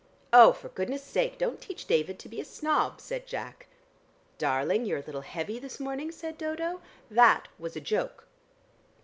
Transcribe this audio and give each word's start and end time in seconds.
"Oh, 0.33 0.51
for 0.51 0.69
goodness' 0.69 1.03
sake 1.03 1.37
don't 1.37 1.61
teach 1.61 1.85
David 1.85 2.17
to 2.17 2.27
be 2.27 2.41
a 2.41 2.43
snob!" 2.43 2.99
said 2.99 3.27
Jack. 3.27 3.67
"Darling, 4.39 4.83
you're 4.83 4.97
a 4.97 5.03
little 5.03 5.21
heavy 5.21 5.59
this 5.59 5.79
morning," 5.79 6.11
said 6.11 6.39
Dodo. 6.39 6.81
"That 7.11 7.49
was 7.59 7.75
a 7.75 7.81
joke." 7.81 8.25